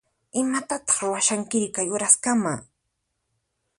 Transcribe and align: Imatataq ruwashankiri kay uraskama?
Imatataq 0.41 0.95
ruwashankiri 1.01 1.67
kay 1.75 1.87
uraskama? 1.95 2.53